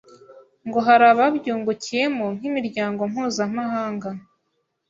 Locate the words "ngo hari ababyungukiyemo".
0.67-2.25